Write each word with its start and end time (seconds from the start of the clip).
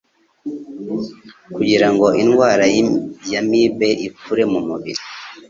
Kugira 1.55 1.87
ngo 1.93 2.07
indwara 2.23 2.65
y'amibe 3.31 3.89
ikure 4.07 4.43
mu 4.51 4.59
mubiri 4.67 5.01